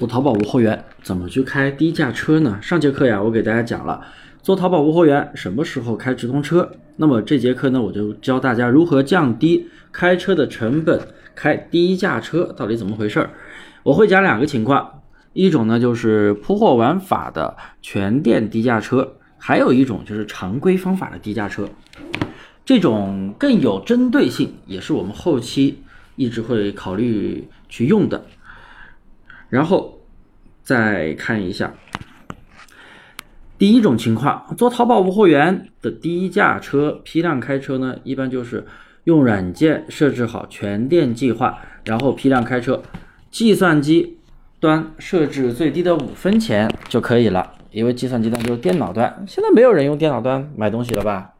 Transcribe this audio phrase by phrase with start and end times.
[0.00, 2.58] 做淘宝无货源怎么去开低价车呢？
[2.62, 4.00] 上节课呀，我给大家讲了
[4.40, 6.72] 做淘宝无货源什么时候开直通车。
[6.96, 10.98] 那么这节课呢，我就教大家如何降低开车的成本，
[11.34, 13.28] 开低价车到底怎么回事儿。
[13.82, 15.02] 我会讲两个情况，
[15.34, 21.68] 一种呢就是铺货玩法的全店低价车，还有一种就是常规方法的低价车。
[22.64, 25.82] 这种更有针对性，也是我们后期
[26.16, 28.24] 一直会考虑去用的。
[29.50, 29.98] 然后
[30.62, 31.74] 再看一下，
[33.58, 38.64] 第一种情况，做淘宝无货源的低价车批量开车呢，一般就是
[39.04, 42.80] 用软件设置好全店计划，然后批量开车，
[43.32, 44.18] 计算机
[44.60, 51.32] 端设置最低的五分钱就可以了，因为计算机端就是电脑端，现在没有人用电脑端买东西了吧？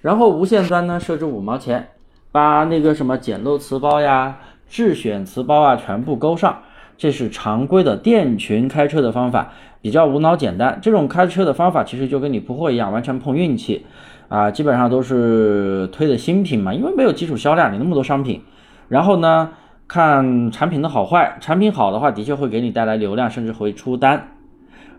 [0.00, 1.88] 然后无线端呢设置五毛钱，
[2.30, 6.62] 把那个什么捡漏词包呀、智选词包啊全部勾上。
[7.02, 10.78] 这是常规的店群开车的方法，比较无脑简单。
[10.80, 13.84] 这种开车的方法其实就跟你铺货一样，完全碰运气
[14.28, 18.42] 啊，基本上都是推的新品嘛，因为没有基础销量，你那么多商品，
[18.86, 19.50] 然后呢
[19.88, 24.28] 看产品的好坏，产品好的话的确会给你带来流量，甚至会出单，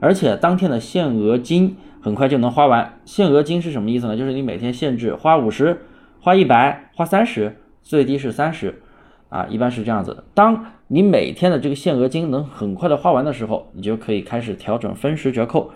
[0.02, 2.96] 而且当天的限额金很快就能花完。
[3.06, 4.18] 限额金是什么意思呢？
[4.18, 5.84] 就是你每天限制花五十、
[6.20, 8.82] 花一百、花三十，最低是三十。
[9.34, 10.24] 啊，一般是这样子的。
[10.36, 15.72] 当你每天的这个限额金能很快的花完的时候，你就可以开始调整分时折扣，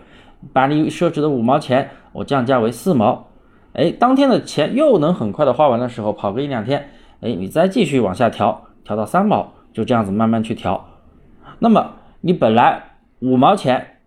[0.54, 3.30] 把你设置的五毛钱我降价为四毛。
[3.74, 6.88] 哎，当天的钱又能很快的花完的时候，跑个一两天，
[7.22, 10.86] 哎，你再继续往下调，调到三毛，就这样子慢慢去调。
[11.58, 12.84] 那么你本来
[13.22, 13.98] 五毛钱，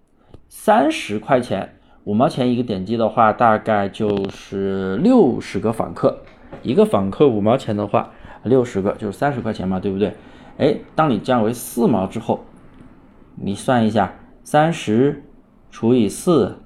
[0.47, 6.19] 三十块钱，五毛钱一个点击的话，大概就是六十个访客，
[6.62, 8.11] 一个访客五毛钱的话。
[8.44, 10.14] 六十个就是三十块钱嘛，对不对？
[10.58, 12.44] 哎，当你降为四毛之后，
[13.36, 15.22] 你算一下，三十
[15.70, 16.58] 除以四，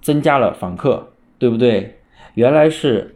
[0.00, 2.00] 增加了访客，对不对？
[2.34, 3.14] 原来是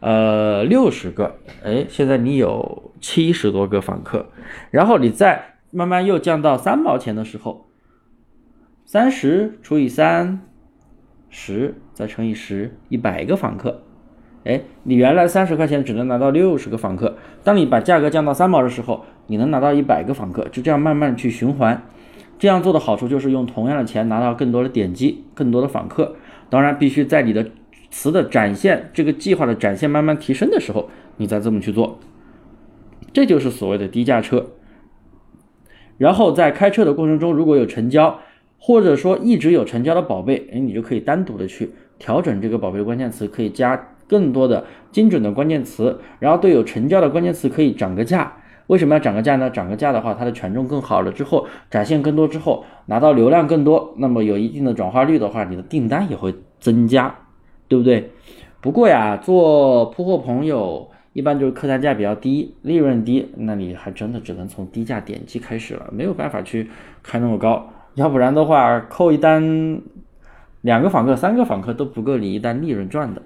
[0.00, 4.26] 呃六十个，哎，现在你有七十多个访客，
[4.70, 7.66] 然后你再慢慢又降到三毛钱的时候，
[8.84, 10.40] 三十除以三，
[11.28, 13.82] 十再乘以十，一百个访客。
[14.46, 21.82] 哎，你原来三十块钱只能拿到六十个访客，当你把价格降到三毛的时候，你能拿到一百个访客，就这样慢慢去循环。
[22.38, 26.14] 这样做的好处就是用同样的钱拿到更多的点击，更多的访客。
[26.48, 27.50] 当然，必须在你的
[27.90, 31.98] 词的展现这个计划的展现慢慢提升的时候，你再这么去做。
[33.12, 34.46] 这就是所谓的低价车。
[35.98, 38.20] 然后在开车的过程中，如果有成交，
[38.58, 43.88] 或者说一直有成交的宝贝，哎，你就可以单独的去调整这个宝贝的关键词，可以加。
[44.08, 48.32] 更多的精准的关键词，然后对有成交的关键词可以涨个价。
[48.68, 49.48] 为什么要涨个价呢？
[49.48, 57.14] 涨个价的话，它的权重更好了之后，展现更多之后，拿到流量更多，那么有一定的转化率的话，你的订单也会增加，
[57.68, 58.10] 对不对？
[58.60, 66.68] 不过呀，做铺货朋友一般就是客单价比较低，利润低，那你还真的只能从低价点击开始了，没有办法去
[67.04, 67.70] 开那么高。
[67.94, 69.80] 要不然的话，扣一单，
[70.62, 73.22] 两个访客、三个访客都不够你一单利润赚的。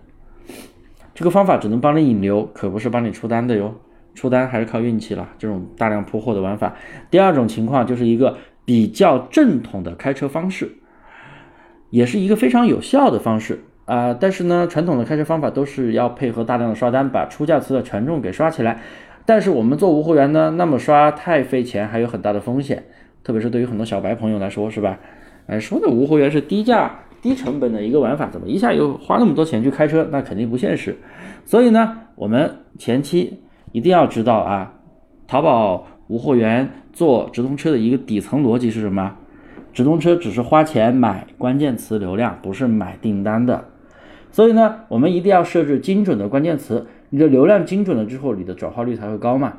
[1.14, 3.74] 这个方法只能帮你引流，可不是帮你出单的哟。
[4.14, 5.28] 出单还是靠运气了。
[5.38, 6.74] 这种大量铺货的玩法，
[7.10, 10.72] 第二种情况就是一个比较正统的开车方式，
[11.90, 14.12] 也是一个非常有效的方式啊。
[14.12, 18.80] 但是呢，传统的开车方法都是要配合大量的刷单，把出价词的权重给刷起来。
[19.24, 22.84] 但是我们做无货源呢，那么刷太费钱，还有很大的风险，
[23.22, 24.98] 特别是对于很多小白朋友来说，是吧？
[25.46, 27.00] 哎，说的无货源是低价。
[27.22, 30.08] 低成本的一个玩法，怎么一下又花那么多钱去开车？
[30.10, 30.96] 那肯定不现实。
[31.44, 33.40] 所以呢，我们前期
[33.72, 34.74] 一定要知道啊，
[35.26, 39.16] 淘宝无货源做直通车的一个底层逻辑是什么？
[39.72, 43.66] 直通车只是花钱买关键词流量，不是买订单的。
[44.32, 49.54] 所以呢，我们一定要设置精准的关键词，你的流量精准了之后，你的转化率才会高嘛。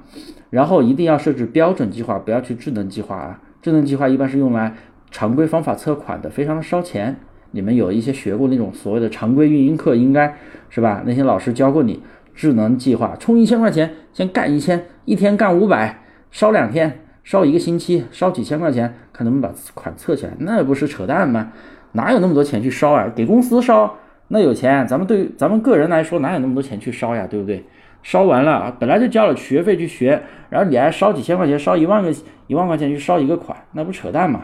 [0.49, 3.41] 然后一定要设置标准计划，不要去智能计划啊。
[3.61, 4.75] 智能计划一般是用来
[5.11, 7.19] 常规方法测款的，非常的烧钱。
[7.51, 10.35] 你们有一些学过那种所谓的常规运营课，应该
[10.69, 11.03] 是吧？
[11.05, 12.01] 那些老师教过你
[12.33, 16.01] 智能计划，充一千块钱，先干一千，一天干五百，
[16.31, 20.33] 烧两天，烧一个星期，烧几千块钱，看能不能把款测起来？
[20.39, 21.51] 那不是扯淡吗？
[21.91, 23.11] 哪有那么多钱去烧啊？
[23.13, 23.97] 给公司烧
[24.29, 27.27] 那有钱，咱们对咱们个人来说哪有那么多钱去烧呀？
[27.29, 27.65] 对不对？
[28.01, 32.11] 烧完了本来就交了学费去学，然后你还烧几千块钱，烧一万个
[32.47, 34.43] 一万块钱去烧一个款，那不扯淡吗？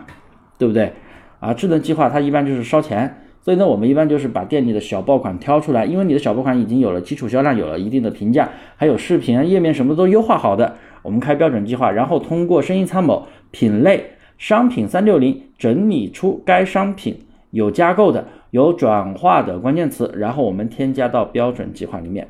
[0.59, 0.91] 对不对？
[1.39, 17.19] 啊，智能计划它一般就是烧钱，所以呢，我们一般就是把店里的小爆款挑出来，因为你的小爆款已经有了基础销量，有了一定的评价，还有视频页面什么都优化好的，我们开标准计划，然后通过生意参谋品类商品三六零整理出该商品
[17.51, 22.27] 有加购的、有转化的关键词，然后我们添加到标准计划里面，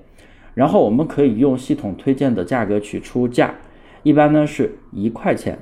[0.54, 3.56] 然后我们可以用系统推荐的价格去出价，
[4.04, 5.58] 一般呢是一块钱，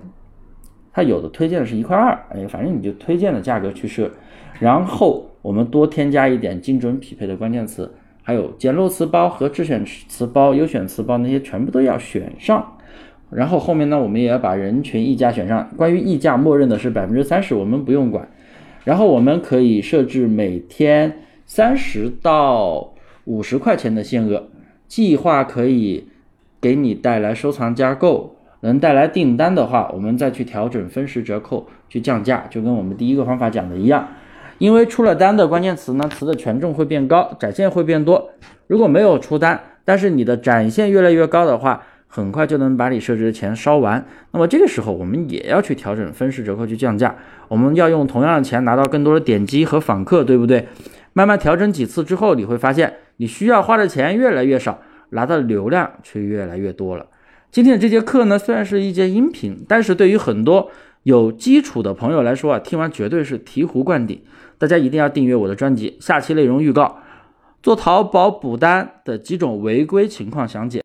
[0.96, 4.10] 它有的推荐的是一块二，哎，反正你就推荐的价格去设，
[4.62, 7.94] 然后我们多添加一点精准匹配的关键词。
[8.24, 12.78] 还有简陋词包和智选词包、优选词包那些全部都要选上，
[13.30, 15.70] 然后后面呢，我们也要把人群溢价选上。
[15.76, 18.28] 关于溢价，默认的是百分之三十，我们不用管。
[18.86, 22.94] 然后我们可以设置每天三十到
[23.26, 24.48] 五十块钱的限额，
[24.88, 26.08] 计划可以
[26.62, 28.35] 给你带来收藏加购，
[28.66, 34.08] 能带来订单的话，我们再去调整分时折扣去降价，就跟我们第一个方法讲的一样。
[34.58, 38.32] 因为出了单的关键词呢，词的权重会变高，展现会变多。
[38.66, 44.04] 如果没有出单，但是你的展现越来越高的话，很快就能把你设置的钱烧完。
[44.32, 47.16] 那么这个时候，我们也要去调整分时折扣去降价。
[47.48, 50.68] 我们要用同样的钱拿到更多的点击和访客，对不对？
[51.14, 54.80] 慢慢调整几次之后，你会发现你需要花的钱越来越少，
[55.10, 57.06] 拿到流量却越来越多了。
[57.56, 60.70] 今天的这节课呢，虽然是一节音频，但是对于很多
[61.04, 64.22] 有基础的朋友来说啊，听完绝对是醍醐灌顶。
[64.58, 66.98] 大家一定要订阅我的专辑，下期内容预告：
[67.64, 70.74] 做淘宝补单的几种违规情况详解。